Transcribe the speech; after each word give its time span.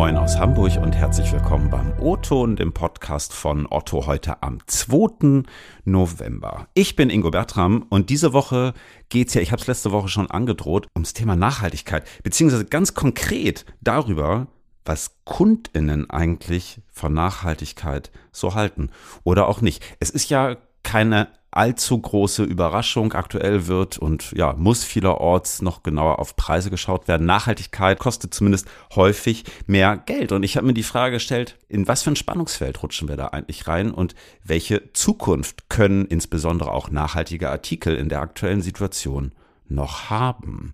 Moin 0.00 0.16
aus 0.16 0.38
Hamburg 0.38 0.78
und 0.80 0.96
herzlich 0.96 1.30
willkommen 1.30 1.68
beim 1.68 1.92
O-Ton, 2.00 2.56
dem 2.56 2.72
Podcast 2.72 3.34
von 3.34 3.66
Otto 3.68 4.06
heute 4.06 4.42
am 4.42 4.58
2. 4.66 5.42
November. 5.84 6.68
Ich 6.72 6.96
bin 6.96 7.10
Ingo 7.10 7.30
Bertram 7.30 7.84
und 7.90 8.08
diese 8.08 8.32
Woche 8.32 8.72
geht's 9.10 9.34
ja, 9.34 9.42
ich 9.42 9.52
habe 9.52 9.60
es 9.60 9.68
letzte 9.68 9.92
Woche 9.92 10.08
schon 10.08 10.30
angedroht, 10.30 10.86
ums 10.94 11.12
Thema 11.12 11.36
Nachhaltigkeit, 11.36 12.06
beziehungsweise 12.22 12.64
ganz 12.64 12.94
konkret 12.94 13.66
darüber, 13.82 14.46
was 14.86 15.16
Kundinnen 15.26 16.08
eigentlich 16.08 16.80
von 16.90 17.12
Nachhaltigkeit 17.12 18.10
so 18.32 18.54
halten 18.54 18.88
oder 19.22 19.48
auch 19.48 19.60
nicht. 19.60 19.84
Es 20.00 20.08
ist 20.08 20.30
ja 20.30 20.56
keine 20.82 21.28
allzu 21.50 21.98
große 21.98 22.44
Überraschung 22.44 23.12
aktuell 23.12 23.66
wird 23.66 23.98
und 23.98 24.32
ja, 24.32 24.52
muss 24.52 24.84
vielerorts 24.84 25.62
noch 25.62 25.82
genauer 25.82 26.18
auf 26.18 26.36
Preise 26.36 26.70
geschaut 26.70 27.08
werden. 27.08 27.26
Nachhaltigkeit 27.26 27.98
kostet 27.98 28.32
zumindest 28.32 28.68
häufig 28.94 29.44
mehr 29.66 29.96
Geld. 29.96 30.32
Und 30.32 30.42
ich 30.42 30.56
habe 30.56 30.66
mir 30.66 30.74
die 30.74 30.82
Frage 30.82 31.14
gestellt, 31.14 31.56
in 31.68 31.88
was 31.88 32.02
für 32.02 32.10
ein 32.10 32.16
Spannungsfeld 32.16 32.82
rutschen 32.82 33.08
wir 33.08 33.16
da 33.16 33.28
eigentlich 33.28 33.66
rein 33.66 33.90
und 33.90 34.14
welche 34.44 34.92
Zukunft 34.92 35.68
können 35.68 36.06
insbesondere 36.06 36.72
auch 36.72 36.90
nachhaltige 36.90 37.50
Artikel 37.50 37.96
in 37.96 38.08
der 38.08 38.20
aktuellen 38.20 38.62
Situation 38.62 39.32
noch 39.68 40.10
haben. 40.10 40.72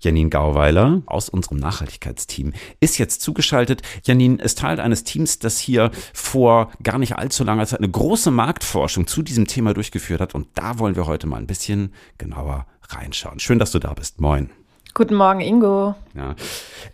Janine 0.00 0.30
Gauweiler 0.30 1.02
aus 1.06 1.28
unserem 1.28 1.58
Nachhaltigkeitsteam 1.58 2.52
ist 2.80 2.98
jetzt 2.98 3.20
zugeschaltet. 3.20 3.82
Janine 4.04 4.42
ist 4.42 4.58
Teil 4.58 4.80
eines 4.80 5.04
Teams, 5.04 5.38
das 5.38 5.58
hier 5.58 5.90
vor 6.12 6.70
gar 6.82 6.98
nicht 6.98 7.16
allzu 7.16 7.44
langer 7.44 7.66
Zeit 7.66 7.80
eine 7.80 7.90
große 7.90 8.30
Marktforschung 8.30 9.06
zu 9.06 9.22
diesem 9.22 9.46
Thema 9.46 9.74
durchgeführt 9.74 10.20
hat. 10.20 10.34
Und 10.34 10.48
da 10.54 10.78
wollen 10.78 10.96
wir 10.96 11.06
heute 11.06 11.26
mal 11.26 11.36
ein 11.36 11.46
bisschen 11.46 11.92
genauer 12.18 12.66
reinschauen. 12.88 13.38
Schön, 13.40 13.58
dass 13.58 13.70
du 13.70 13.78
da 13.78 13.92
bist. 13.94 14.20
Moin. 14.20 14.50
Guten 14.94 15.14
Morgen, 15.14 15.40
Ingo. 15.40 15.94
Ja. 16.14 16.34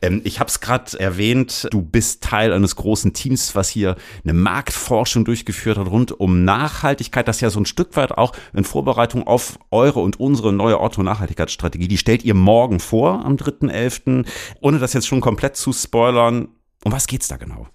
Ähm, 0.02 0.20
ich 0.24 0.40
habe 0.40 0.48
es 0.48 0.60
gerade 0.60 0.98
erwähnt, 0.98 1.68
du 1.70 1.82
bist 1.82 2.22
Teil 2.22 2.52
eines 2.52 2.76
großen 2.76 3.12
Teams, 3.12 3.54
was 3.54 3.68
hier 3.68 3.96
eine 4.24 4.34
Marktforschung 4.34 5.24
durchgeführt 5.24 5.78
hat 5.78 5.88
rund 5.88 6.12
um 6.12 6.44
Nachhaltigkeit. 6.44 7.26
Das 7.26 7.36
ist 7.36 7.40
ja 7.40 7.50
so 7.50 7.60
ein 7.60 7.66
Stück 7.66 7.96
weit 7.96 8.12
auch 8.12 8.32
in 8.52 8.64
Vorbereitung 8.64 9.26
auf 9.26 9.58
eure 9.70 10.00
und 10.00 10.20
unsere 10.20 10.52
neue 10.52 10.80
Otto-Nachhaltigkeitsstrategie. 10.80 11.88
Die 11.88 11.98
stellt 11.98 12.24
ihr 12.24 12.34
morgen 12.34 12.80
vor, 12.80 13.24
am 13.24 13.36
3.11. 13.36 14.26
Ohne 14.60 14.78
das 14.78 14.92
jetzt 14.92 15.06
schon 15.06 15.20
komplett 15.20 15.56
zu 15.56 15.72
spoilern. 15.72 16.48
Um 16.84 16.92
was 16.92 17.06
geht's 17.06 17.28
da 17.28 17.36
genau? 17.36 17.66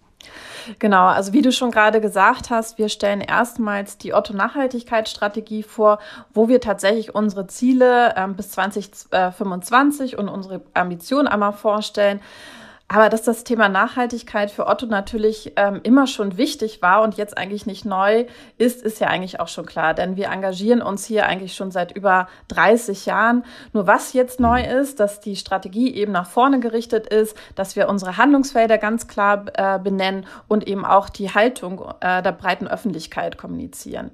Genau, 0.79 1.07
also 1.07 1.33
wie 1.33 1.41
du 1.41 1.51
schon 1.51 1.71
gerade 1.71 2.01
gesagt 2.01 2.49
hast, 2.49 2.77
wir 2.77 2.89
stellen 2.89 3.21
erstmals 3.21 3.97
die 3.97 4.13
Otto-Nachhaltigkeitsstrategie 4.13 5.63
vor, 5.63 5.99
wo 6.33 6.47
wir 6.47 6.61
tatsächlich 6.61 7.15
unsere 7.15 7.47
Ziele 7.47 8.13
ähm, 8.17 8.35
bis 8.35 8.51
2025 8.51 10.17
und 10.17 10.29
unsere 10.29 10.61
Ambitionen 10.73 11.27
einmal 11.27 11.53
vorstellen. 11.53 12.21
Aber 12.93 13.07
dass 13.07 13.23
das 13.23 13.45
Thema 13.45 13.69
Nachhaltigkeit 13.69 14.51
für 14.51 14.67
Otto 14.67 14.85
natürlich 14.85 15.53
ähm, 15.55 15.79
immer 15.83 16.07
schon 16.07 16.35
wichtig 16.35 16.81
war 16.81 17.03
und 17.03 17.15
jetzt 17.15 17.37
eigentlich 17.37 17.65
nicht 17.65 17.85
neu 17.85 18.25
ist, 18.57 18.81
ist 18.81 18.99
ja 18.99 19.07
eigentlich 19.07 19.39
auch 19.39 19.47
schon 19.47 19.65
klar. 19.65 19.93
Denn 19.93 20.17
wir 20.17 20.27
engagieren 20.27 20.81
uns 20.81 21.05
hier 21.05 21.25
eigentlich 21.25 21.53
schon 21.53 21.71
seit 21.71 21.95
über 21.95 22.27
30 22.49 23.05
Jahren. 23.05 23.45
Nur 23.71 23.87
was 23.87 24.11
jetzt 24.11 24.41
neu 24.41 24.61
ist, 24.61 24.99
dass 24.99 25.21
die 25.21 25.37
Strategie 25.37 25.95
eben 25.95 26.11
nach 26.11 26.27
vorne 26.27 26.59
gerichtet 26.59 27.07
ist, 27.07 27.33
dass 27.55 27.77
wir 27.77 27.87
unsere 27.87 28.17
Handlungsfelder 28.17 28.77
ganz 28.77 29.07
klar 29.07 29.45
äh, 29.53 29.79
benennen 29.79 30.25
und 30.49 30.67
eben 30.67 30.83
auch 30.83 31.07
die 31.07 31.33
Haltung 31.33 31.93
äh, 32.01 32.21
der 32.21 32.33
breiten 32.33 32.67
Öffentlichkeit 32.67 33.37
kommunizieren. 33.37 34.11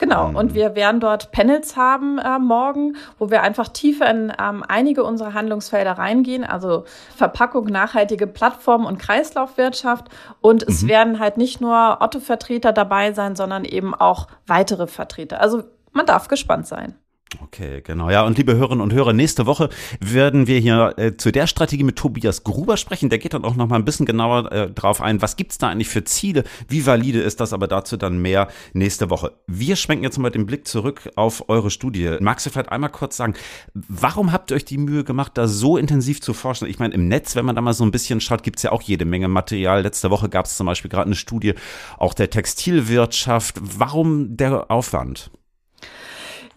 Genau, 0.00 0.28
mhm. 0.28 0.36
und 0.36 0.54
wir 0.54 0.74
werden 0.74 0.98
dort 0.98 1.30
Panels 1.30 1.76
haben 1.76 2.18
äh, 2.18 2.38
morgen, 2.38 2.96
wo 3.18 3.30
wir 3.30 3.42
einfach 3.42 3.68
tiefer 3.68 4.08
in 4.10 4.32
ähm, 4.40 4.64
einige 4.66 5.04
unserer 5.04 5.34
Handlungsfelder 5.34 5.92
reingehen, 5.92 6.42
also 6.42 6.84
Verpackung, 7.14 7.66
nachhaltige 7.66 8.26
Plattform 8.26 8.86
und 8.86 8.98
Kreislaufwirtschaft. 8.98 10.08
Und 10.40 10.62
es 10.62 10.82
mhm. 10.82 10.88
werden 10.88 11.18
halt 11.20 11.36
nicht 11.36 11.60
nur 11.60 11.98
Otto-Vertreter 12.00 12.72
dabei 12.72 13.12
sein, 13.12 13.36
sondern 13.36 13.66
eben 13.66 13.94
auch 13.94 14.28
weitere 14.46 14.86
Vertreter. 14.86 15.38
Also 15.42 15.64
man 15.92 16.06
darf 16.06 16.28
gespannt 16.28 16.66
sein. 16.66 16.94
Okay, 17.38 17.80
genau. 17.82 18.10
Ja, 18.10 18.24
und 18.24 18.38
liebe 18.38 18.56
Hörerinnen 18.56 18.82
und 18.82 18.92
Hörer, 18.92 19.12
nächste 19.12 19.46
Woche 19.46 19.68
werden 20.00 20.46
wir 20.46 20.58
hier 20.58 20.94
äh, 20.96 21.16
zu 21.16 21.30
der 21.30 21.46
Strategie 21.46 21.84
mit 21.84 21.96
Tobias 21.96 22.42
Gruber 22.42 22.76
sprechen. 22.76 23.08
Der 23.08 23.18
geht 23.18 23.34
dann 23.34 23.44
auch 23.44 23.54
noch 23.54 23.68
mal 23.68 23.76
ein 23.76 23.84
bisschen 23.84 24.06
genauer 24.06 24.50
äh, 24.50 24.70
drauf 24.70 25.00
ein. 25.00 25.22
Was 25.22 25.36
gibt's 25.36 25.58
da 25.58 25.68
eigentlich 25.68 25.88
für 25.88 26.02
Ziele? 26.02 26.44
Wie 26.68 26.86
valide 26.86 27.20
ist 27.20 27.40
das? 27.40 27.52
Aber 27.52 27.68
dazu 27.68 27.96
dann 27.96 28.20
mehr 28.20 28.48
nächste 28.72 29.10
Woche. 29.10 29.32
Wir 29.46 29.76
schwenken 29.76 30.04
jetzt 30.04 30.18
mal 30.18 30.30
den 30.30 30.46
Blick 30.46 30.66
zurück 30.66 31.10
auf 31.14 31.48
eure 31.48 31.70
Studie. 31.70 32.16
Magst 32.20 32.46
du 32.46 32.50
vielleicht 32.50 32.72
einmal 32.72 32.90
kurz 32.90 33.16
sagen, 33.16 33.34
warum 33.74 34.32
habt 34.32 34.50
ihr 34.50 34.56
euch 34.56 34.64
die 34.64 34.78
Mühe 34.78 35.04
gemacht, 35.04 35.32
da 35.34 35.46
so 35.46 35.76
intensiv 35.76 36.20
zu 36.20 36.34
forschen? 36.34 36.68
Ich 36.68 36.78
meine, 36.78 36.94
im 36.94 37.06
Netz, 37.06 37.36
wenn 37.36 37.44
man 37.44 37.54
da 37.54 37.62
mal 37.62 37.74
so 37.74 37.84
ein 37.84 37.92
bisschen 37.92 38.20
schaut, 38.20 38.42
gibt's 38.42 38.62
ja 38.62 38.72
auch 38.72 38.82
jede 38.82 39.04
Menge 39.04 39.28
Material. 39.28 39.82
Letzte 39.82 40.10
Woche 40.10 40.28
gab 40.28 40.46
es 40.46 40.56
zum 40.56 40.66
Beispiel 40.66 40.90
gerade 40.90 41.06
eine 41.06 41.14
Studie 41.14 41.54
auch 41.96 42.14
der 42.14 42.30
Textilwirtschaft. 42.30 43.60
Warum 43.60 44.36
der 44.36 44.70
Aufwand? 44.70 45.30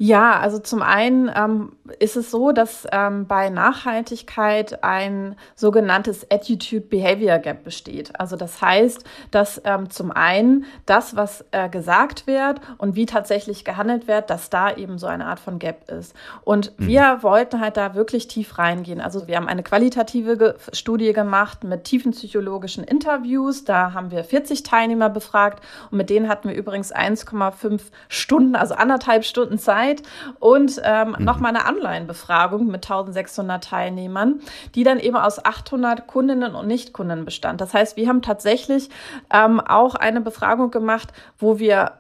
Ja, 0.04 0.38
also 0.38 0.60
zum 0.60 0.82
einen 0.82 1.32
ähm, 1.34 1.78
ist 1.98 2.18
es 2.18 2.30
so, 2.30 2.52
dass 2.52 2.86
ähm, 2.92 3.26
bei 3.26 3.50
Nachhaltigkeit 3.50 4.84
ein 4.84 5.38
sogenanntes 5.56 6.30
Attitude-Behavior 6.30 7.40
Gap 7.40 7.64
besteht. 7.64 8.20
Also 8.20 8.36
das 8.36 8.62
heißt, 8.62 9.06
dass 9.32 9.62
ähm, 9.64 9.90
zum 9.90 10.12
einen 10.12 10.66
das, 10.86 11.16
was 11.16 11.46
äh, 11.52 11.70
gesagt 11.70 12.28
wird 12.28 12.60
und 12.80 12.98
wie 12.98 13.06
tatsächlich 13.06 13.64
gehandelt 13.64 14.10
wird, 14.10 14.30
dass 14.30 14.50
da 14.50 14.76
eben 14.76 14.98
so 14.98 15.08
eine 15.08 15.26
Art 15.26 15.40
von 15.40 15.58
Gap 15.58 15.90
ist. 15.90 16.14
Und 16.44 16.78
mhm. 16.78 16.88
wir 16.88 17.20
wollten 17.22 17.62
halt 17.62 17.78
da 17.78 17.96
wirklich 17.96 18.28
tief 18.28 18.58
reingehen. 18.58 19.00
Also 19.00 19.28
wir 19.30 19.38
haben 19.38 19.48
eine 19.48 19.64
qualitative 19.64 20.38
Ge 20.38 20.56
Studie 20.74 21.14
gemacht 21.14 21.64
mit 21.64 21.86
tiefen 21.86 22.12
psychologischen 22.12 22.84
Interviews. 22.84 23.64
Da 23.64 23.94
haben 23.94 24.12
wir 24.12 24.26
40 24.26 24.64
Teilnehmer 24.64 25.10
befragt 25.10 25.64
und 25.92 25.98
mit 25.98 26.10
denen 26.10 26.28
hatten 26.28 26.50
wir 26.50 26.56
übrigens 26.58 26.94
1,5 26.94 27.80
Stunden, 28.10 28.58
also 28.58 28.74
anderthalb 28.74 29.24
Stunden 29.24 29.58
Zeit 29.58 29.93
Zeit 29.94 30.04
und 30.40 30.82
ähm, 30.84 31.16
mhm. 31.18 31.26
nochmal 31.26 31.56
eine 31.56 31.66
Online-Befragung 31.66 32.68
mit 32.68 32.86
1600 32.86 33.64
Teilnehmern, 33.64 34.42
die 34.76 34.84
dann 34.84 35.00
eben 35.00 35.16
aus 35.16 35.44
800 35.44 36.08
Kundinnen 36.08 36.56
und 36.56 36.68
Nichtkunden 36.68 37.26
bestand. 37.26 37.62
Das 37.62 37.74
heißt, 37.74 37.98
wir 37.98 38.08
haben 38.08 38.22
tatsächlich 38.22 38.90
ähm, 39.32 39.60
auch 39.60 39.96
eine 39.96 40.22
Befragung 40.22 40.72
gemacht, 40.72 41.10
wo 41.38 41.60
wir 41.60 41.94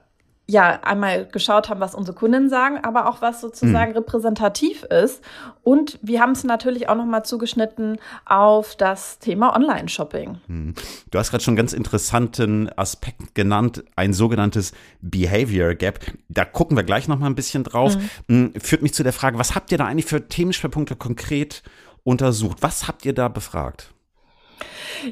ja, 0.46 0.82
einmal 0.84 1.26
geschaut 1.26 1.70
haben, 1.70 1.80
was 1.80 1.96
unsere 1.96 2.18
Kunden 2.18 2.50
sagen, 2.50 2.78
aber 2.84 3.08
auch 3.08 3.22
was 3.22 3.40
sozusagen 3.40 3.92
mhm. 3.92 3.98
repräsentativ 3.98 4.84
ist. 4.84 5.24
Und 5.64 5.98
wir 6.02 6.20
haben 6.20 6.34
es 6.34 6.44
natürlich 6.44 6.90
auch 6.90 6.96
nochmal 6.96 7.24
zugeschnitten 7.24 7.98
auf 8.26 8.76
das 8.76 9.20
Thema 9.20 9.56
Online-Shopping. 9.56 10.40
Mhm. 10.48 10.74
Du 11.10 11.18
hast 11.18 11.32
gerade 11.32 11.44
schon 11.44 11.54
einen 11.54 11.58
ganz 11.58 11.72
interessanten 11.72 12.70
Aspekt 12.76 13.36
genannt, 13.36 13.86
ein 13.96 14.12
sogenanntes 14.12 14.74
Behavior 15.02 15.76
Gap. 15.76 16.00
Da 16.28 16.44
gucken 16.44 16.76
wir 16.76 16.84
gleich 16.84 17.08
nochmal 17.08 17.30
ein 17.30 17.36
bisschen 17.36 17.64
drauf. 17.64 17.96
Mhm. 18.28 18.52
Hm, 18.54 18.62
führt 18.62 18.82
mich 18.82 18.94
zu 18.94 19.04
der 19.04 19.14
Frage, 19.14 19.40
was 19.40 19.56
habt 19.56 19.72
ihr 19.72 19.78
da 19.78 19.86
eigentlich 19.86 20.06
für 20.06 20.28
Themenschwerpunkte 20.28 20.98
konkret 20.98 21.64
untersucht? 22.04 22.58
Was 22.60 22.90
habt 22.90 23.06
ihr 23.06 23.14
da 23.14 23.30
befragt? 23.30 23.93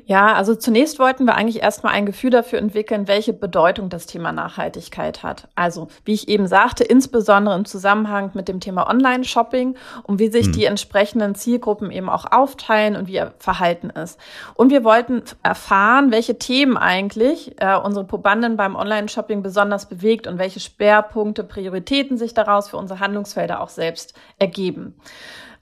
Ja, 0.06 0.34
also 0.34 0.56
zunächst 0.56 1.00
wollten 1.00 1.26
wir 1.26 1.36
eigentlich 1.36 1.62
erstmal 1.62 1.94
ein 1.94 2.06
Gefühl 2.06 2.30
dafür 2.30 2.60
entwickeln, 2.60 3.08
welche 3.08 3.34
Bedeutung 3.34 3.90
das 3.90 4.06
Thema 4.06 4.32
Nachhaltigkeit 4.32 5.24
hat. 5.24 5.48
Also, 5.56 5.88
wie 6.06 6.14
ich 6.14 6.28
eben 6.28 6.48
sagte, 6.48 6.84
insbesondere 6.84 7.56
im 7.56 7.66
Zusammenhang 7.66 8.32
mit 8.34 8.48
dem 8.48 8.60
Thema 8.60 8.90
Online-Shopping 8.90 9.76
und 10.04 10.20
wie 10.20 10.30
sich 10.30 10.48
hm. 10.48 10.54
die 10.54 10.66
entsprechenden 10.66 11.36
Zielgruppen 11.36 11.92
eben 11.92 12.10
auch 12.10 12.32
aufteilen 12.32 12.96
und 12.96 13.08
wie 13.08 13.16
ihr 13.16 13.34
Verhalten 13.40 13.90
ist. 13.90 14.20
Und 14.56 14.72
wir 14.72 14.84
wollten 14.84 15.24
erfahren, 15.44 16.12
welche 16.12 16.38
Themen 16.38 16.78
eigentlich 16.78 17.62
äh, 17.62 17.76
unsere 17.76 18.06
Probanden 18.06 18.58
beim 18.58 18.76
Online-Shopping 18.76 19.42
besonders 19.42 19.88
bewegt 19.88 20.28
und 20.28 20.38
welche 20.38 20.60
Schwerpunkte, 20.60 21.44
Prioritäten 21.44 22.18
sich 22.18 22.34
daraus 22.34 22.70
für 22.70 22.78
unsere 22.78 23.00
Handlungsfelder 23.00 23.62
auch 23.62 23.70
selbst 23.70 24.14
ergeben. 24.40 24.96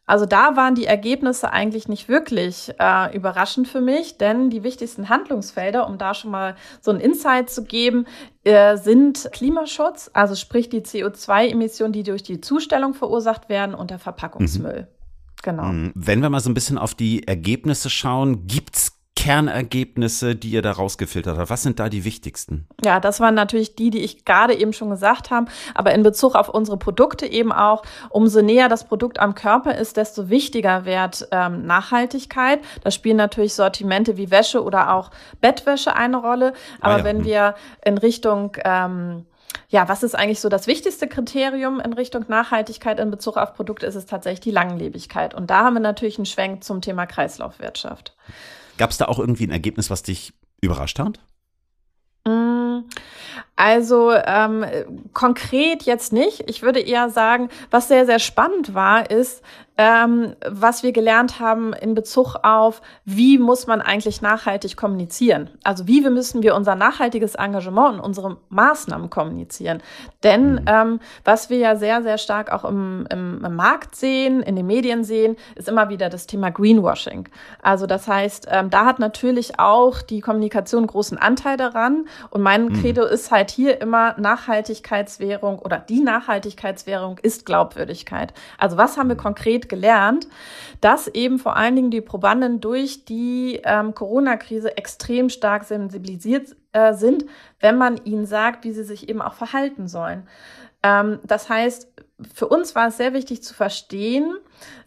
Also 0.09 0.25
da 0.25 0.55
waren 0.55 0.73
die 0.73 0.87
Ergebnisse 0.87 1.53
eigentlich 1.53 1.87
nicht 1.87 2.09
wirklich 2.09 2.73
äh, 2.79 3.15
überraschend 3.15 3.67
für 3.67 3.79
mich, 3.79 4.17
denn 4.17 4.49
die 4.49 4.63
wichtigsten 4.63 5.07
Handlungsfelder, 5.07 5.85
um 5.85 5.99
da 5.99 6.15
schon 6.15 6.31
mal 6.31 6.55
so 6.81 6.89
ein 6.89 6.99
Insight 6.99 7.51
zu 7.51 7.63
geben, 7.63 8.07
äh, 8.43 8.75
sind 8.75 9.29
Klimaschutz, 9.31 10.09
also 10.11 10.33
sprich 10.33 10.67
die 10.67 10.81
CO2-Emissionen, 10.81 11.93
die 11.93 12.01
durch 12.01 12.23
die 12.23 12.41
Zustellung 12.41 12.95
verursacht 12.95 13.49
werden 13.49 13.75
und 13.75 13.91
der 13.91 13.99
Verpackungsmüll. 13.99 14.87
Mhm. 14.89 15.41
Genau. 15.43 15.65
Mhm. 15.65 15.91
Wenn 15.93 16.23
wir 16.23 16.31
mal 16.31 16.39
so 16.39 16.49
ein 16.49 16.55
bisschen 16.55 16.79
auf 16.79 16.95
die 16.95 17.27
Ergebnisse 17.27 17.91
schauen, 17.91 18.47
gibt's 18.47 18.98
Kernergebnisse, 19.19 20.33
die 20.33 20.51
ihr 20.51 20.61
da 20.61 20.71
rausgefiltert 20.71 21.37
habt? 21.37 21.49
Was 21.49 21.61
sind 21.61 21.77
da 21.81 21.89
die 21.89 22.05
wichtigsten? 22.05 22.65
Ja, 22.85 23.01
das 23.01 23.19
waren 23.19 23.35
natürlich 23.35 23.75
die, 23.75 23.89
die 23.89 23.99
ich 23.99 24.23
gerade 24.23 24.53
eben 24.53 24.71
schon 24.71 24.89
gesagt 24.89 25.29
habe, 25.29 25.51
aber 25.75 25.93
in 25.93 26.03
Bezug 26.03 26.35
auf 26.35 26.47
unsere 26.47 26.77
Produkte 26.77 27.25
eben 27.25 27.51
auch. 27.51 27.83
Umso 28.09 28.41
näher 28.41 28.69
das 28.69 28.85
Produkt 28.85 29.19
am 29.19 29.35
Körper 29.35 29.75
ist, 29.75 29.97
desto 29.97 30.29
wichtiger 30.29 30.85
wird 30.85 31.27
ähm, 31.31 31.65
Nachhaltigkeit. 31.65 32.61
Da 32.81 32.91
spielen 32.91 33.17
natürlich 33.17 33.55
Sortimente 33.55 34.15
wie 34.15 34.31
Wäsche 34.31 34.63
oder 34.63 34.93
auch 34.93 35.11
Bettwäsche 35.41 35.97
eine 35.97 36.15
Rolle. 36.15 36.53
Aber 36.79 36.95
ah 36.95 36.97
ja. 36.99 37.03
wenn 37.03 37.17
hm. 37.17 37.25
wir 37.25 37.55
in 37.83 37.97
Richtung 37.97 38.55
ähm, 38.63 39.25
ja, 39.67 39.89
was 39.89 40.01
ist 40.01 40.15
eigentlich 40.15 40.39
so 40.39 40.47
das 40.47 40.65
wichtigste 40.65 41.07
Kriterium 41.07 41.81
in 41.81 41.91
Richtung 41.91 42.23
Nachhaltigkeit 42.29 42.99
in 43.01 43.11
Bezug 43.11 43.35
auf 43.35 43.53
Produkte? 43.53 43.85
Ist 43.85 43.95
es 43.95 44.05
tatsächlich 44.05 44.39
die 44.39 44.51
Langlebigkeit. 44.51 45.33
Und 45.33 45.49
da 45.49 45.65
haben 45.65 45.73
wir 45.73 45.81
natürlich 45.81 46.17
einen 46.17 46.25
Schwenk 46.25 46.63
zum 46.63 46.81
Thema 46.81 47.05
Kreislaufwirtschaft. 47.05 48.15
Gab 48.79 48.91
es 48.91 48.97
da 48.97 49.05
auch 49.05 49.19
irgendwie 49.19 49.45
ein 49.45 49.51
Ergebnis, 49.51 49.89
was 49.89 50.03
dich 50.03 50.33
überrascht 50.61 50.99
hat? 50.99 51.19
Mm, 52.25 52.79
also 53.57 54.13
ähm, 54.13 54.65
konkret 55.13 55.83
jetzt 55.83 56.13
nicht. 56.13 56.49
Ich 56.49 56.61
würde 56.61 56.79
eher 56.79 57.09
sagen, 57.09 57.49
was 57.71 57.89
sehr, 57.89 58.05
sehr 58.05 58.19
spannend 58.19 58.73
war, 58.73 59.11
ist, 59.11 59.43
ähm, 59.79 60.35
was 60.45 60.83
wir 60.83 60.91
gelernt 60.91 61.39
haben 61.39 61.71
in 61.71 61.95
Bezug 61.95 62.35
auf, 62.43 62.81
wie 63.05 63.37
muss 63.37 63.65
man 63.65 63.79
eigentlich 63.79 64.21
nachhaltig 64.21 64.75
kommunizieren? 64.75 65.49
Also 65.63 65.87
wie 65.87 66.01
müssen 66.01 66.43
wir 66.43 66.53
unser 66.53 66.75
nachhaltiges 66.75 67.35
Engagement 67.35 67.93
und 67.93 68.01
unsere 68.01 68.35
Maßnahmen 68.49 69.09
kommunizieren? 69.09 69.81
Denn 70.21 70.55
mhm. 70.55 70.65
ähm, 70.67 70.99
was 71.23 71.49
wir 71.49 71.59
ja 71.59 71.77
sehr, 71.77 72.01
sehr 72.01 72.17
stark 72.17 72.51
auch 72.51 72.65
im, 72.65 73.07
im, 73.09 73.41
im, 73.45 73.55
Markt 73.55 73.95
sehen, 73.95 74.41
in 74.41 74.57
den 74.57 74.67
Medien 74.67 75.05
sehen, 75.05 75.37
ist 75.55 75.69
immer 75.69 75.87
wieder 75.87 76.09
das 76.09 76.27
Thema 76.27 76.49
Greenwashing. 76.51 77.29
Also 77.61 77.85
das 77.85 78.05
heißt, 78.05 78.47
ähm, 78.51 78.69
da 78.69 78.83
hat 78.83 78.99
natürlich 78.99 79.61
auch 79.61 80.01
die 80.01 80.19
Kommunikation 80.19 80.87
großen 80.87 81.17
Anteil 81.17 81.55
daran. 81.55 82.05
Und 82.31 82.41
mein 82.41 82.65
mhm. 82.65 82.73
Credo 82.81 83.05
ist 83.05 83.31
halt 83.31 83.49
hier 83.49 83.79
immer 83.79 84.19
Nachhaltigkeitswährung 84.19 85.59
oder 85.59 85.79
die 85.79 86.01
Nachhaltigkeitswährung 86.01 87.17
ist 87.21 87.45
Glaubwürdigkeit. 87.45 88.33
Also 88.57 88.75
was 88.75 88.97
haben 88.97 89.07
wir 89.07 89.15
mhm. 89.15 89.21
konkret 89.21 89.68
gelernt, 89.69 90.27
dass 90.81 91.07
eben 91.07 91.39
vor 91.39 91.55
allen 91.55 91.75
Dingen 91.75 91.91
die 91.91 92.01
Probanden 92.01 92.59
durch 92.59 93.05
die 93.05 93.61
ähm, 93.63 93.93
Corona-Krise 93.93 94.77
extrem 94.77 95.29
stark 95.29 95.63
sensibilisiert 95.63 96.55
äh, 96.73 96.93
sind, 96.93 97.25
wenn 97.59 97.77
man 97.77 97.97
ihnen 98.03 98.25
sagt, 98.25 98.65
wie 98.65 98.71
sie 98.71 98.83
sich 98.83 99.09
eben 99.09 99.21
auch 99.21 99.33
verhalten 99.33 99.87
sollen. 99.87 100.27
Ähm, 100.83 101.19
das 101.23 101.49
heißt, 101.49 101.87
für 102.33 102.47
uns 102.47 102.75
war 102.75 102.87
es 102.87 102.97
sehr 102.97 103.13
wichtig 103.13 103.43
zu 103.43 103.53
verstehen, 103.53 104.35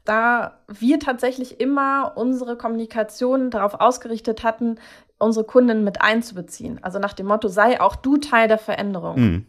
da 0.05 0.58
wir 0.69 0.99
tatsächlich 0.99 1.61
immer 1.61 2.12
unsere 2.17 2.56
Kommunikation 2.56 3.50
darauf 3.50 3.75
ausgerichtet 3.75 4.43
hatten, 4.43 4.76
unsere 5.19 5.46
Kunden 5.46 5.85
mit 5.85 6.02
einzubeziehen. 6.02 6.82
Also 6.82 6.99
nach 6.99 7.12
dem 7.12 7.26
Motto, 7.26 7.49
sei 7.49 7.81
auch 7.81 7.96
du 7.96 8.17
Teil 8.17 8.49
der 8.49 8.58
Veränderung. 8.58 9.20
Mhm. 9.20 9.46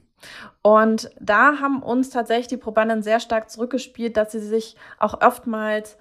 Und 0.62 1.10
da 1.20 1.60
haben 1.60 1.84
uns 1.84 2.10
tatsächlich 2.10 2.48
die 2.48 2.58
Probanden 2.58 3.04
sehr 3.04 3.20
stark 3.20 3.50
zurückgespielt, 3.50 4.18
dass 4.18 4.32
sie 4.32 4.40
sich 4.40 4.76
auch 5.00 5.22
oftmals 5.22 5.98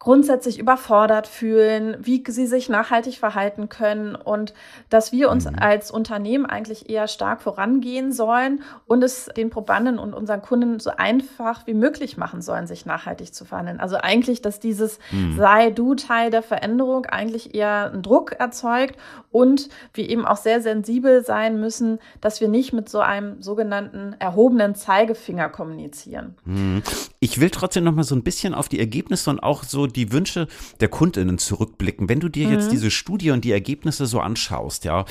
grundsätzlich 0.00 0.60
überfordert 0.60 1.26
fühlen, 1.26 1.96
wie 2.00 2.22
sie 2.28 2.46
sich 2.46 2.68
nachhaltig 2.68 3.18
verhalten 3.18 3.68
können 3.68 4.14
und 4.14 4.54
dass 4.90 5.10
wir 5.10 5.28
uns 5.28 5.46
mhm. 5.50 5.56
als 5.58 5.90
Unternehmen 5.90 6.46
eigentlich 6.46 6.88
eher 6.88 7.08
stark 7.08 7.42
vorangehen 7.42 8.12
sollen 8.12 8.62
und 8.86 9.02
es 9.02 9.26
den 9.36 9.50
Probanden 9.50 9.98
und 9.98 10.14
unseren 10.14 10.40
Kunden 10.40 10.78
so 10.78 10.90
einfach 10.96 11.66
wie 11.66 11.74
möglich 11.74 12.16
machen 12.16 12.42
sollen, 12.42 12.68
sich 12.68 12.86
nachhaltig 12.86 13.34
zu 13.34 13.44
verhandeln. 13.44 13.80
Also 13.80 13.96
eigentlich, 13.96 14.40
dass 14.40 14.60
dieses 14.60 15.00
mhm. 15.10 15.36
sei 15.36 15.70
du 15.70 15.96
Teil 15.96 16.30
der 16.30 16.42
Veränderung 16.42 17.06
eigentlich 17.06 17.56
eher 17.56 17.90
einen 17.92 18.02
Druck 18.02 18.32
erzeugt 18.38 18.96
und 19.32 19.68
wir 19.94 20.08
eben 20.08 20.24
auch 20.24 20.36
sehr 20.36 20.62
sensibel 20.62 21.24
sein 21.24 21.58
müssen, 21.58 21.98
dass 22.20 22.40
wir 22.40 22.46
nicht 22.46 22.72
mit 22.72 22.88
so 22.88 23.00
einem 23.00 23.42
sogenannten 23.42 24.14
erhobenen 24.20 24.76
Zeigefinger 24.76 25.48
kommunizieren. 25.48 26.36
Mhm. 26.44 26.82
Ich 27.18 27.40
will 27.40 27.50
trotzdem 27.50 27.82
noch 27.82 27.94
mal 27.94 28.04
so 28.04 28.14
ein 28.14 28.22
bisschen 28.22 28.54
auf 28.54 28.68
die 28.68 28.78
Ergebnisse 28.78 29.30
und 29.30 29.40
auch 29.40 29.64
so 29.64 29.87
die 29.92 30.12
Wünsche 30.12 30.48
der 30.80 30.88
KundInnen 30.88 31.38
zurückblicken. 31.38 32.08
Wenn 32.08 32.20
du 32.20 32.28
dir 32.28 32.46
mhm. 32.46 32.52
jetzt 32.54 32.72
diese 32.72 32.90
Studie 32.90 33.30
und 33.30 33.44
die 33.44 33.52
Ergebnisse 33.52 34.06
so 34.06 34.20
anschaust, 34.20 34.84
ja, 34.84 35.04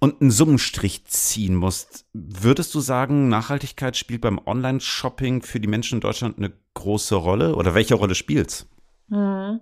und 0.00 0.20
einen 0.20 0.30
Summenstrich 0.30 1.04
ziehen 1.06 1.54
musst, 1.54 2.06
würdest 2.12 2.74
du 2.74 2.80
sagen, 2.80 3.28
Nachhaltigkeit 3.28 3.96
spielt 3.96 4.20
beim 4.20 4.40
Online-Shopping 4.44 5.42
für 5.42 5.60
die 5.60 5.68
Menschen 5.68 5.96
in 5.96 6.00
Deutschland 6.00 6.38
eine 6.38 6.52
große 6.74 7.16
Rolle? 7.16 7.56
Oder 7.56 7.74
welche 7.74 7.94
Rolle 7.94 8.14
spielt's? 8.14 8.66
Mhm. 9.08 9.60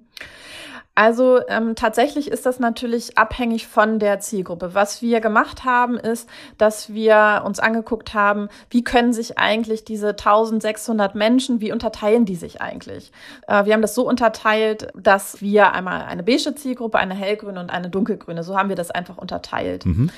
Also 0.96 1.40
ähm, 1.48 1.74
tatsächlich 1.74 2.30
ist 2.30 2.46
das 2.46 2.58
natürlich 2.58 3.18
abhängig 3.18 3.66
von 3.66 3.98
der 3.98 4.18
Zielgruppe. 4.18 4.72
Was 4.72 5.02
wir 5.02 5.20
gemacht 5.20 5.64
haben, 5.64 5.98
ist, 5.98 6.26
dass 6.56 6.92
wir 6.94 7.42
uns 7.44 7.60
angeguckt 7.60 8.14
haben, 8.14 8.48
wie 8.70 8.82
können 8.82 9.12
sich 9.12 9.36
eigentlich 9.36 9.84
diese 9.84 10.08
1600 10.08 11.14
Menschen, 11.14 11.60
wie 11.60 11.70
unterteilen 11.70 12.24
die 12.24 12.34
sich 12.34 12.62
eigentlich? 12.62 13.12
Äh, 13.46 13.66
wir 13.66 13.74
haben 13.74 13.82
das 13.82 13.94
so 13.94 14.08
unterteilt, 14.08 14.88
dass 14.94 15.42
wir 15.42 15.72
einmal 15.72 16.00
eine 16.00 16.22
beige 16.22 16.54
Zielgruppe, 16.54 16.96
eine 16.96 17.14
hellgrüne 17.14 17.60
und 17.60 17.68
eine 17.68 17.90
dunkelgrüne, 17.90 18.42
so 18.42 18.56
haben 18.56 18.70
wir 18.70 18.76
das 18.76 18.90
einfach 18.90 19.18
unterteilt. 19.18 19.84
Mhm. 19.84 20.10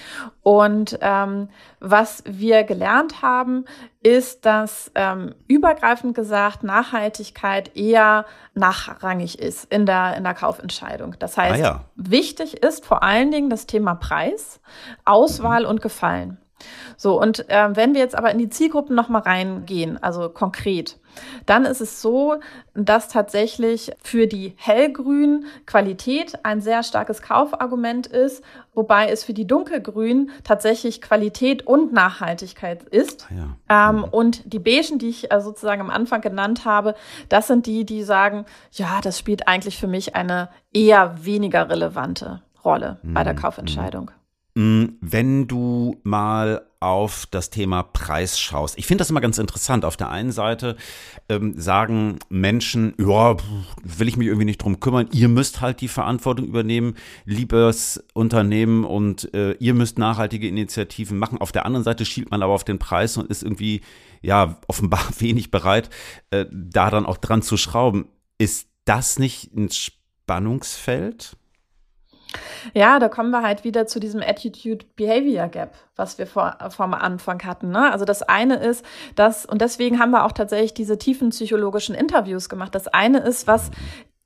Und 0.44 0.96
ähm, 1.00 1.48
was 1.80 2.22
wir 2.24 2.62
gelernt 2.62 3.20
haben, 3.20 3.64
ist, 4.00 4.46
dass 4.46 4.92
ähm, 4.94 5.34
übergreifend 5.48 6.14
gesagt 6.14 6.62
Nachhaltigkeit 6.62 7.76
eher 7.76 8.26
nachrangig 8.54 9.38
ist 9.38 9.72
in 9.72 9.86
der, 9.86 10.16
in 10.16 10.24
der 10.24 10.34
Kaufentscheidung. 10.68 11.16
Das 11.18 11.36
heißt, 11.36 11.62
ah 11.62 11.66
ja. 11.66 11.84
wichtig 11.96 12.62
ist 12.62 12.84
vor 12.84 13.02
allen 13.02 13.30
Dingen 13.30 13.50
das 13.50 13.66
Thema 13.66 13.94
Preis, 13.94 14.60
Auswahl 15.04 15.62
mhm. 15.62 15.70
und 15.70 15.82
Gefallen. 15.82 16.38
So, 16.96 17.20
und 17.20 17.48
äh, 17.48 17.76
wenn 17.76 17.94
wir 17.94 18.00
jetzt 18.00 18.16
aber 18.16 18.30
in 18.30 18.38
die 18.38 18.48
Zielgruppen 18.48 18.94
nochmal 18.94 19.22
reingehen, 19.22 20.02
also 20.02 20.28
konkret, 20.28 20.98
dann 21.46 21.64
ist 21.64 21.80
es 21.80 22.02
so, 22.02 22.36
dass 22.74 23.08
tatsächlich 23.08 23.92
für 24.02 24.26
die 24.26 24.54
hellgrün 24.56 25.46
Qualität 25.66 26.44
ein 26.44 26.60
sehr 26.60 26.82
starkes 26.82 27.22
Kaufargument 27.22 28.06
ist, 28.06 28.42
wobei 28.74 29.08
es 29.08 29.24
für 29.24 29.34
die 29.34 29.46
dunkelgrün 29.46 30.30
tatsächlich 30.44 31.00
Qualität 31.00 31.66
und 31.66 31.92
Nachhaltigkeit 31.92 32.84
ist. 32.84 33.26
Ah 33.30 33.34
ja. 33.34 33.90
Ähm, 33.90 33.96
mhm. 33.96 34.04
Und 34.04 34.52
die 34.52 34.58
beigen, 34.58 34.98
die 34.98 35.08
ich 35.08 35.32
äh, 35.32 35.40
sozusagen 35.40 35.80
am 35.80 35.90
Anfang 35.90 36.20
genannt 36.20 36.64
habe, 36.64 36.94
das 37.28 37.46
sind 37.46 37.66
die, 37.66 37.84
die 37.84 38.02
sagen, 38.02 38.44
ja, 38.72 39.00
das 39.02 39.18
spielt 39.18 39.48
eigentlich 39.48 39.78
für 39.78 39.88
mich 39.88 40.14
eine 40.14 40.48
eher 40.72 41.24
weniger 41.24 41.68
relevante 41.68 42.42
Rolle 42.64 42.98
mhm. 43.02 43.14
bei 43.14 43.24
der 43.24 43.34
mhm. 43.34 43.38
Kaufentscheidung. 43.38 44.06
Mm, 44.06 44.17
wenn 44.58 45.46
du 45.46 46.00
mal 46.02 46.66
auf 46.80 47.26
das 47.26 47.50
Thema 47.50 47.84
Preis 47.84 48.40
schaust. 48.40 48.76
Ich 48.76 48.86
finde 48.86 49.02
das 49.02 49.10
immer 49.10 49.20
ganz 49.20 49.38
interessant. 49.38 49.84
Auf 49.84 49.96
der 49.96 50.10
einen 50.10 50.32
Seite 50.32 50.76
ähm, 51.28 51.60
sagen 51.60 52.18
Menschen, 52.28 52.92
ja, 52.98 53.36
will 53.84 54.08
ich 54.08 54.16
mich 54.16 54.26
irgendwie 54.26 54.46
nicht 54.46 54.58
drum 54.58 54.80
kümmern. 54.80 55.08
Ihr 55.12 55.28
müsst 55.28 55.60
halt 55.60 55.80
die 55.80 55.86
Verantwortung 55.86 56.46
übernehmen, 56.46 56.96
liebes 57.24 58.04
Unternehmen, 58.14 58.84
und 58.84 59.32
äh, 59.32 59.52
ihr 59.60 59.74
müsst 59.74 59.96
nachhaltige 59.96 60.48
Initiativen 60.48 61.18
machen. 61.18 61.38
Auf 61.38 61.52
der 61.52 61.64
anderen 61.64 61.84
Seite 61.84 62.04
schielt 62.04 62.32
man 62.32 62.42
aber 62.42 62.52
auf 62.52 62.64
den 62.64 62.80
Preis 62.80 63.16
und 63.16 63.30
ist 63.30 63.44
irgendwie, 63.44 63.82
ja, 64.22 64.58
offenbar 64.66 65.04
wenig 65.20 65.52
bereit, 65.52 65.88
äh, 66.30 66.46
da 66.50 66.90
dann 66.90 67.06
auch 67.06 67.18
dran 67.18 67.42
zu 67.42 67.56
schrauben. 67.56 68.08
Ist 68.38 68.68
das 68.84 69.20
nicht 69.20 69.54
ein 69.54 69.70
Spannungsfeld? 69.70 71.36
Ja, 72.74 72.98
da 72.98 73.08
kommen 73.08 73.30
wir 73.30 73.42
halt 73.42 73.64
wieder 73.64 73.86
zu 73.86 74.00
diesem 74.00 74.20
Attitude-Behavior 74.20 75.48
Gap, 75.48 75.74
was 75.96 76.18
wir 76.18 76.26
vor, 76.26 76.56
vom 76.70 76.94
Anfang 76.94 77.42
hatten. 77.44 77.70
Ne? 77.70 77.90
Also 77.90 78.04
das 78.04 78.22
eine 78.22 78.56
ist, 78.56 78.84
dass, 79.14 79.46
und 79.46 79.60
deswegen 79.60 79.98
haben 79.98 80.10
wir 80.10 80.24
auch 80.24 80.32
tatsächlich 80.32 80.74
diese 80.74 80.98
tiefen 80.98 81.30
psychologischen 81.30 81.94
Interviews 81.94 82.48
gemacht. 82.48 82.74
Das 82.74 82.88
eine 82.88 83.18
ist, 83.18 83.46
was 83.46 83.70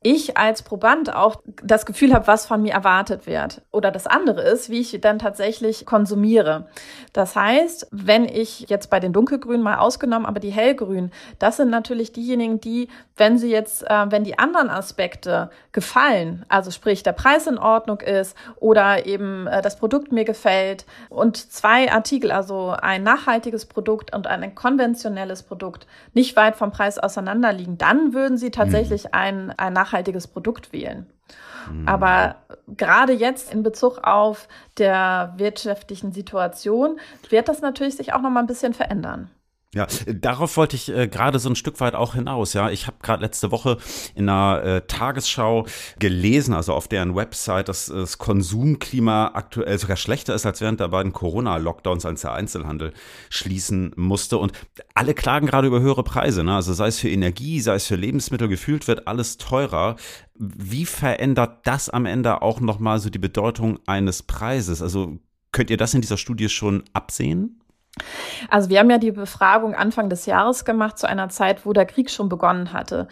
ich 0.02 0.36
als 0.36 0.62
Proband 0.62 1.14
auch 1.14 1.42
das 1.62 1.86
Gefühl 1.86 2.12
habe, 2.12 2.26
was 2.26 2.46
von 2.46 2.62
mir 2.62 2.72
erwartet 2.72 3.26
wird. 3.26 3.62
Oder 3.70 3.90
das 3.90 4.06
andere 4.06 4.42
ist, 4.42 4.70
wie 4.70 4.80
ich 4.80 5.00
dann 5.00 5.18
tatsächlich 5.18 5.86
konsumiere. 5.86 6.66
Das 7.12 7.36
heißt, 7.36 7.88
wenn 7.90 8.24
ich 8.24 8.68
jetzt 8.68 8.90
bei 8.90 9.00
den 9.00 9.12
dunkelgrünen 9.12 9.62
mal 9.62 9.78
ausgenommen, 9.78 10.26
aber 10.26 10.40
die 10.40 10.50
hellgrünen, 10.50 11.12
das 11.38 11.58
sind 11.58 11.70
natürlich 11.70 12.12
diejenigen, 12.12 12.60
die, 12.60 12.88
wenn 13.16 13.38
sie 13.38 13.50
jetzt, 13.50 13.88
äh, 13.88 14.10
wenn 14.10 14.24
die 14.24 14.38
anderen 14.38 14.70
Aspekte 14.70 15.50
gefallen, 15.70 16.44
also 16.48 16.70
sprich 16.70 17.02
der 17.02 17.12
Preis 17.12 17.46
in 17.46 17.58
Ordnung 17.58 18.00
ist 18.00 18.36
oder 18.56 19.06
eben 19.06 19.46
äh, 19.46 19.62
das 19.62 19.76
Produkt 19.76 20.12
mir 20.12 20.24
gefällt 20.24 20.84
und 21.08 21.36
zwei 21.36 21.92
Artikel, 21.92 22.32
also 22.32 22.74
ein 22.80 23.02
nachhaltiges 23.02 23.66
Produkt 23.66 24.14
und 24.14 24.26
ein 24.26 24.54
konventionelles 24.54 25.42
Produkt, 25.42 25.86
nicht 26.12 26.36
weit 26.36 26.56
vom 26.56 26.72
Preis 26.72 26.98
auseinander 26.98 27.52
liegen, 27.52 27.78
dann 27.78 28.12
würden 28.12 28.36
sie 28.36 28.50
tatsächlich 28.50 29.04
mhm. 29.04 29.10
ein, 29.12 29.54
ein 29.56 29.72
nachhaltiges 29.72 29.91
Produkt 30.26 30.72
wählen. 30.72 31.06
Mhm. 31.70 31.88
Aber 31.88 32.36
gerade 32.68 33.12
jetzt 33.12 33.52
in 33.52 33.62
Bezug 33.62 33.98
auf 34.02 34.48
der 34.78 35.34
wirtschaftlichen 35.36 36.12
Situation 36.12 36.98
wird 37.28 37.48
das 37.48 37.60
natürlich 37.60 37.96
sich 37.96 38.12
auch 38.12 38.20
noch 38.20 38.30
mal 38.30 38.40
ein 38.40 38.46
bisschen 38.46 38.74
verändern. 38.74 39.30
Ja, 39.74 39.86
darauf 40.06 40.58
wollte 40.58 40.76
ich 40.76 40.94
äh, 40.94 41.08
gerade 41.08 41.38
so 41.38 41.48
ein 41.48 41.56
Stück 41.56 41.80
weit 41.80 41.94
auch 41.94 42.12
hinaus. 42.12 42.52
Ja, 42.52 42.68
ich 42.68 42.86
habe 42.86 42.98
gerade 43.02 43.22
letzte 43.22 43.50
Woche 43.50 43.78
in 44.14 44.28
einer 44.28 44.62
äh, 44.62 44.80
Tagesschau 44.86 45.66
gelesen, 45.98 46.52
also 46.52 46.74
auf 46.74 46.88
deren 46.88 47.16
Website, 47.16 47.70
dass 47.70 47.86
das 47.86 48.18
Konsumklima 48.18 49.30
aktuell 49.32 49.78
sogar 49.78 49.96
schlechter 49.96 50.34
ist 50.34 50.44
als 50.44 50.60
während 50.60 50.80
der 50.80 50.88
beiden 50.88 51.14
Corona-Lockdowns, 51.14 52.04
als 52.04 52.20
der 52.20 52.34
Einzelhandel 52.34 52.92
schließen 53.30 53.92
musste. 53.96 54.36
Und 54.36 54.52
alle 54.92 55.14
klagen 55.14 55.46
gerade 55.46 55.68
über 55.68 55.80
höhere 55.80 56.04
Preise. 56.04 56.44
Ne? 56.44 56.54
Also 56.54 56.74
sei 56.74 56.88
es 56.88 56.98
für 56.98 57.08
Energie, 57.08 57.58
sei 57.60 57.76
es 57.76 57.86
für 57.86 57.96
Lebensmittel, 57.96 58.48
gefühlt 58.48 58.86
wird 58.88 59.08
alles 59.08 59.38
teurer. 59.38 59.96
Wie 60.34 60.84
verändert 60.84 61.66
das 61.66 61.88
am 61.88 62.04
Ende 62.04 62.42
auch 62.42 62.60
nochmal 62.60 62.98
so 62.98 63.08
die 63.08 63.18
Bedeutung 63.18 63.78
eines 63.86 64.22
Preises? 64.22 64.82
Also 64.82 65.18
könnt 65.50 65.70
ihr 65.70 65.78
das 65.78 65.94
in 65.94 66.02
dieser 66.02 66.18
Studie 66.18 66.50
schon 66.50 66.84
absehen? 66.92 67.61
Also 68.48 68.70
wir 68.70 68.78
haben 68.78 68.90
ja 68.90 68.98
die 68.98 69.12
Befragung 69.12 69.74
Anfang 69.74 70.08
des 70.08 70.24
Jahres 70.26 70.64
gemacht, 70.64 70.98
zu 70.98 71.06
einer 71.06 71.28
Zeit, 71.28 71.66
wo 71.66 71.72
der 71.72 71.84
Krieg 71.84 72.10
schon 72.10 72.28
begonnen 72.28 72.72
hatte. 72.72 73.06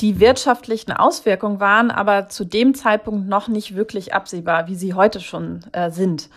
Die 0.00 0.20
wirtschaftlichen 0.20 0.92
Auswirkungen 0.92 1.60
waren 1.60 1.90
aber 1.90 2.28
zu 2.28 2.44
dem 2.44 2.74
Zeitpunkt 2.74 3.26
noch 3.26 3.48
nicht 3.48 3.74
wirklich 3.74 4.14
absehbar, 4.14 4.66
wie 4.68 4.74
sie 4.74 4.94
heute 4.94 5.20
schon 5.20 5.60
äh, 5.72 5.90
sind. 5.90 6.28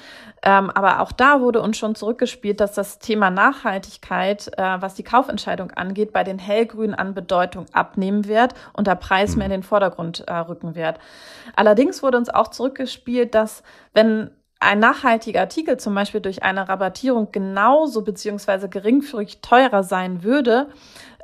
Ähm, 0.44 0.72
aber 0.72 1.02
auch 1.02 1.12
da 1.12 1.42
wurde 1.42 1.62
uns 1.62 1.78
schon 1.78 1.94
zurückgespielt, 1.94 2.62
dass 2.62 2.74
das 2.74 2.98
Thema 2.98 3.30
Nachhaltigkeit, 3.30 4.52
äh, 4.58 4.82
was 4.82 4.96
die 4.96 5.04
Kaufentscheidung 5.04 5.72
angeht, 5.72 6.14
bei 6.14 6.24
den 6.24 6.40
Hellgrünen 6.40 6.96
an 6.96 7.14
Bedeutung 7.14 7.66
abnehmen 7.74 8.26
wird 8.26 8.56
und 8.74 8.88
der 8.88 8.96
Preis 8.96 9.36
mehr 9.36 9.46
in 9.46 9.52
den 9.52 9.64
Vordergrund 9.64 10.22
äh, 10.28 10.34
rücken 10.34 10.76
wird. 10.76 10.98
Allerdings 11.56 12.02
wurde 12.02 12.18
uns 12.18 12.30
auch 12.30 12.48
zurückgespielt, 12.48 13.36
dass 13.36 13.62
wenn 13.94 14.32
ein 14.62 14.80
nachhaltiger 14.80 15.42
Artikel 15.42 15.78
zum 15.78 15.96
Beispiel 15.96 16.22
durch 16.22 16.44
eine 16.44 16.70
Rabattierung 16.70 17.32
genauso 17.32 18.04
beziehungsweise 18.04 18.70
geringfügig 18.70 19.42
teurer 19.42 19.84
sein 19.84 20.24
würde, 20.24 20.70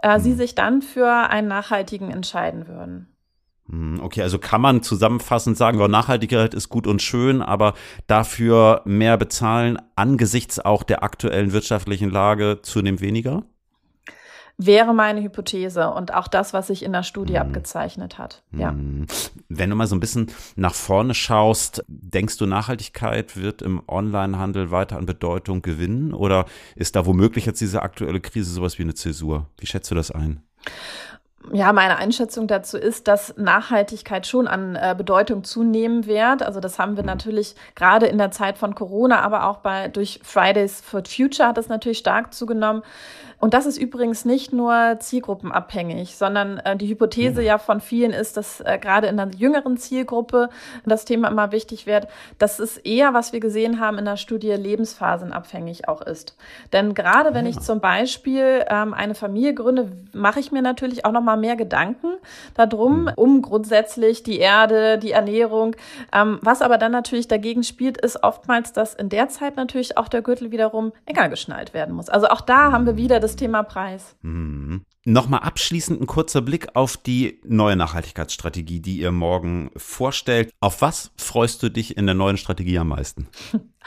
äh, 0.02 0.20
sie 0.20 0.32
mhm. 0.32 0.38
sich 0.38 0.56
dann 0.56 0.82
für 0.82 1.08
einen 1.08 1.48
nachhaltigen 1.48 2.10
entscheiden 2.10 2.68
würden. 2.68 3.08
Hm, 3.70 4.00
okay, 4.02 4.24
also 4.24 4.40
kann 4.40 4.62
man 4.62 4.82
zusammenfassend 4.82 5.56
sagen, 5.56 5.80
ja, 5.80 5.88
Nachhaltigkeit 5.88 6.54
ist 6.54 6.70
gut 6.70 6.88
und 6.88 7.02
schön, 7.02 7.42
aber 7.42 7.74
dafür 8.08 8.82
mehr 8.86 9.18
bezahlen 9.18 9.78
angesichts 9.96 10.60
auch 10.60 10.84
der 10.84 11.04
aktuellen 11.04 11.54
wirtschaftlichen 11.54 12.10
Lage 12.10 12.60
zunehmend 12.64 13.02
weniger? 13.02 13.44
Wäre 14.58 14.94
meine 14.94 15.22
Hypothese 15.22 15.92
und 15.92 16.14
auch 16.14 16.28
das, 16.28 16.52
was 16.52 16.68
sich 16.68 16.84
in 16.84 16.92
der 16.92 17.04
Studie 17.04 17.34
mhm. 17.34 17.40
abgezeichnet 17.40 18.18
hat. 18.18 18.44
Ja. 18.52 18.70
Hm. 18.70 19.06
Wenn 19.50 19.70
du 19.70 19.76
mal 19.76 19.88
so 19.88 19.96
ein 19.96 20.00
bisschen 20.00 20.32
nach 20.56 20.74
vorne 20.74 21.14
schaust, 21.14 21.84
denkst 21.88 22.38
du, 22.38 22.48
Nachhaltigkeit 22.48 23.38
wird 23.38 23.62
im 23.62 23.82
Onlinehandel 23.88 24.72
weiter 24.72 24.98
an 24.98 25.06
Bedeutung 25.06 25.62
gewinnen 25.62 26.14
oder 26.14 26.46
ist 26.76 26.96
da 26.96 27.06
womöglich 27.06 27.46
jetzt 27.46 27.62
diese 27.62 27.84
aktuelle 27.84 28.20
Krise 28.20 28.52
sowas 28.52 28.80
wie 28.80 28.84
eine 28.84 28.96
Zäsur? 28.96 29.48
Wie 29.60 29.68
schätzt 29.68 29.92
du 29.92 29.96
das 29.96 30.10
ein? 30.12 30.42
Ja, 31.54 31.72
meine 31.72 31.98
Einschätzung 31.98 32.48
dazu 32.48 32.78
ist, 32.78 33.08
dass 33.08 33.38
Nachhaltigkeit 33.38 34.28
schon 34.28 34.48
an 34.48 34.76
äh, 34.76 34.96
Bedeutung 34.98 35.44
zunehmen 35.44 36.06
wird. 36.06 36.44
Also 36.44 36.60
das 36.60 36.78
haben 36.78 36.98
wir 36.98 37.04
mhm. 37.04 37.08
natürlich 37.08 37.56
gerade 37.76 38.08
in 38.08 38.18
der 38.18 38.32
Zeit 38.32 38.58
von 38.58 38.76
Corona, 38.76 39.22
aber 39.22 39.46
auch 39.46 39.58
bei 39.58 39.88
durch 39.88 40.20
Fridays 40.24 40.82
for 40.82 41.04
Future 41.06 41.50
hat 41.50 41.58
das 41.58 41.70
natürlich 41.70 42.00
stark 42.00 42.34
zugenommen. 42.34 42.82
Und 43.40 43.54
das 43.54 43.68
ist 43.68 43.78
übrigens 43.78 44.26
nicht 44.26 44.52
nur 44.52 44.98
zielgruppenabhängig, 45.00 46.18
sondern 46.18 46.58
äh, 46.60 46.76
die 46.76 46.88
Hypothese 46.88 47.42
ja. 47.42 47.54
ja 47.54 47.58
von 47.60 47.82
vielen 47.82 48.12
ist, 48.12 48.36
dass 48.36 48.62
äh, 48.62 48.80
gerade 48.80 49.08
in 49.08 49.18
der 49.18 49.30
jüngeren 49.38 49.78
Zielgruppe 49.78 50.50
das 50.86 51.06
Thema 51.06 51.28
immer 51.28 51.52
wichtig 51.52 51.86
wird, 51.86 52.08
dass 52.40 52.60
es 52.60 52.78
eher, 52.78 53.14
was 53.14 53.34
wir 53.34 53.40
gesehen 53.40 53.80
haben 53.80 54.00
in 54.00 54.06
der 54.06 54.18
Studie, 54.18 54.54
lebensphasenabhängig 54.54 55.88
auch 55.88 56.02
ist. 56.02 56.36
Denn 56.74 56.96
gerade 56.96 57.36
wenn 57.36 57.46
ja. 57.46 57.52
ich 57.52 57.60
zum 57.60 57.80
Beispiel 57.80 58.66
ähm, 58.70 58.94
eine 58.96 59.14
Familie 59.14 59.54
gründe, 59.54 59.92
mache 60.14 60.40
ich 60.40 60.52
mir 60.52 60.64
natürlich 60.64 61.06
auch 61.06 61.12
noch 61.12 61.22
mal 61.22 61.38
mehr 61.38 61.56
Gedanken 61.56 62.08
darum, 62.56 63.04
mhm. 63.04 63.12
um 63.16 63.42
grundsätzlich 63.44 64.24
die 64.24 64.40
Erde, 64.40 64.98
die 64.98 65.12
Ernährung. 65.12 65.76
Ähm, 66.12 66.40
was 66.42 66.64
aber 66.64 66.80
dann 66.80 66.92
natürlich 66.92 67.28
dagegen 67.28 67.64
spielt, 67.64 68.00
ist 68.00 68.24
oftmals, 68.24 68.74
dass 68.74 68.96
in 68.96 69.10
der 69.10 69.30
Zeit 69.30 69.58
natürlich 69.58 69.96
auch 69.98 70.08
der 70.08 70.24
Gürtel 70.24 70.52
wiederum 70.52 70.92
enger 71.06 71.30
geschnallt 71.30 71.76
werden 71.76 71.94
muss. 71.94 72.10
Also 72.10 72.28
auch 72.30 72.42
da 72.42 72.72
haben 72.72 72.88
wir 72.88 72.98
wieder 72.98 73.20
das 73.20 73.27
das 73.28 73.36
Thema 73.36 73.64
Preis. 73.64 74.16
Mhm. 74.22 74.84
Nochmal 75.10 75.40
abschließend 75.40 76.02
ein 76.02 76.06
kurzer 76.06 76.42
Blick 76.42 76.76
auf 76.76 76.98
die 76.98 77.40
neue 77.46 77.78
Nachhaltigkeitsstrategie, 77.78 78.82
die 78.82 78.98
ihr 78.98 79.14
morgen 79.14 79.72
vorstellt. 79.78 80.52
Auf 80.60 80.82
was 80.82 81.12
freust 81.16 81.64
du 81.64 81.70
dich 81.70 81.96
in 81.96 82.08
der 82.08 82.16
neuen 82.16 82.36
Strategie 82.36 82.78
am 82.78 82.90
meisten? 82.90 83.30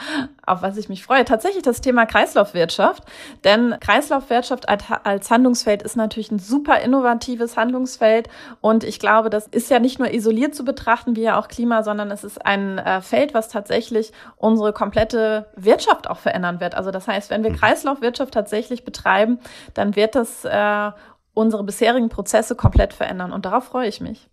auf 0.45 0.61
was 0.61 0.77
ich 0.77 0.89
mich 0.89 1.03
freue. 1.03 1.25
Tatsächlich 1.25 1.63
das 1.63 1.81
Thema 1.81 2.05
Kreislaufwirtschaft. 2.05 3.03
Denn 3.43 3.75
Kreislaufwirtschaft 3.79 4.67
als 4.67 5.29
Handlungsfeld 5.29 5.81
ist 5.83 5.95
natürlich 5.95 6.31
ein 6.31 6.39
super 6.39 6.79
innovatives 6.81 7.55
Handlungsfeld. 7.55 8.27
Und 8.59 8.83
ich 8.83 8.99
glaube, 8.99 9.29
das 9.29 9.47
ist 9.47 9.69
ja 9.69 9.79
nicht 9.79 9.99
nur 9.99 10.11
isoliert 10.11 10.55
zu 10.55 10.65
betrachten, 10.65 11.15
wie 11.15 11.21
ja 11.21 11.39
auch 11.39 11.47
Klima, 11.47 11.83
sondern 11.83 12.11
es 12.11 12.23
ist 12.23 12.43
ein 12.45 12.79
äh, 12.79 13.01
Feld, 13.01 13.33
was 13.33 13.49
tatsächlich 13.49 14.11
unsere 14.37 14.73
komplette 14.73 15.47
Wirtschaft 15.55 16.09
auch 16.09 16.17
verändern 16.17 16.59
wird. 16.59 16.75
Also 16.75 16.91
das 16.91 17.07
heißt, 17.07 17.29
wenn 17.29 17.43
wir 17.43 17.51
mhm. 17.51 17.57
Kreislaufwirtschaft 17.57 18.33
tatsächlich 18.33 18.83
betreiben, 18.83 19.39
dann 19.73 19.95
wird 19.95 20.15
das 20.15 20.45
äh, 20.45 20.91
unsere 21.33 21.63
bisherigen 21.63 22.09
Prozesse 22.09 22.55
komplett 22.55 22.93
verändern. 22.93 23.31
Und 23.31 23.45
darauf 23.45 23.65
freue 23.65 23.87
ich 23.87 24.01
mich. 24.01 24.29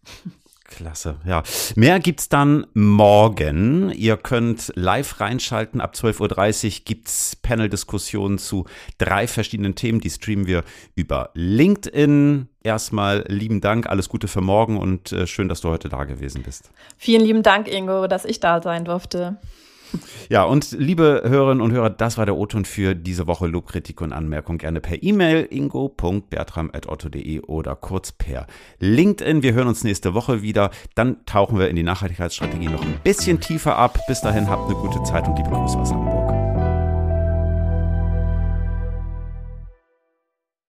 Klasse, 0.68 1.16
ja. 1.24 1.42
Mehr 1.76 1.98
gibt's 1.98 2.28
dann 2.28 2.66
morgen. 2.74 3.90
Ihr 3.90 4.18
könnt 4.18 4.70
live 4.74 5.18
reinschalten. 5.18 5.80
Ab 5.80 5.94
12.30 5.94 6.66
Uhr 6.66 6.84
gibt's 6.84 7.36
Panel-Diskussionen 7.36 8.36
zu 8.36 8.66
drei 8.98 9.26
verschiedenen 9.26 9.76
Themen. 9.76 10.00
Die 10.00 10.10
streamen 10.10 10.46
wir 10.46 10.64
über 10.94 11.30
LinkedIn. 11.32 12.48
Erstmal 12.62 13.24
lieben 13.28 13.62
Dank, 13.62 13.86
alles 13.86 14.10
Gute 14.10 14.28
für 14.28 14.42
morgen 14.42 14.76
und 14.76 15.10
äh, 15.12 15.26
schön, 15.26 15.48
dass 15.48 15.62
du 15.62 15.70
heute 15.70 15.88
da 15.88 16.04
gewesen 16.04 16.42
bist. 16.42 16.70
Vielen 16.98 17.22
lieben 17.22 17.42
Dank, 17.42 17.66
Ingo, 17.66 18.06
dass 18.06 18.26
ich 18.26 18.40
da 18.40 18.60
sein 18.60 18.84
durfte. 18.84 19.38
Ja, 20.30 20.44
und 20.44 20.72
liebe 20.72 21.22
Hörerinnen 21.24 21.62
und 21.62 21.72
Hörer, 21.72 21.88
das 21.88 22.18
war 22.18 22.26
der 22.26 22.36
O-Ton 22.36 22.66
für 22.66 22.94
diese 22.94 23.26
Woche. 23.26 23.46
Lob, 23.46 23.66
Kritik 23.68 24.02
und 24.02 24.12
Anmerkung 24.12 24.58
gerne 24.58 24.80
per 24.80 25.02
E-Mail 25.02 25.48
ingo.bertram.otto.de 25.50 27.40
oder 27.40 27.76
kurz 27.76 28.12
per 28.12 28.46
LinkedIn. 28.78 29.42
Wir 29.42 29.54
hören 29.54 29.68
uns 29.68 29.84
nächste 29.84 30.12
Woche 30.12 30.42
wieder. 30.42 30.70
Dann 30.94 31.24
tauchen 31.24 31.58
wir 31.58 31.68
in 31.68 31.76
die 31.76 31.82
Nachhaltigkeitsstrategie 31.82 32.68
noch 32.68 32.82
ein 32.82 33.00
bisschen 33.02 33.40
tiefer 33.40 33.76
ab. 33.76 33.98
Bis 34.06 34.20
dahin 34.20 34.50
habt 34.50 34.66
eine 34.66 34.74
gute 34.74 35.02
Zeit 35.04 35.26
und 35.26 35.36
liebe 35.36 35.50
Grüße. 35.50 35.78